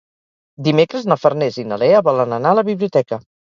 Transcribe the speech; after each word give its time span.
Dimecres 0.67 1.05
na 1.11 1.19
Farners 1.25 1.61
i 1.65 1.67
na 1.73 1.79
Lea 1.83 2.01
volen 2.11 2.37
anar 2.41 2.57
a 2.57 2.61
la 2.63 2.67
biblioteca. 2.73 3.25